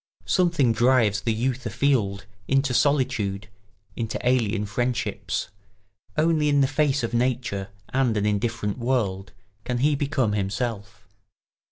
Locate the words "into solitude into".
2.47-4.19